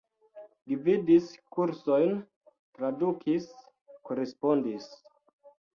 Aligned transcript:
Gvidis 0.71 1.27
kursojn, 1.57 2.17
tradukis, 2.79 3.49
korespondis. 4.11 4.95